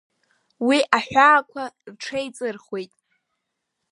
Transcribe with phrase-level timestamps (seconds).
[0.67, 2.93] Уи аҳәаақәа рҽеиҵырхуеит.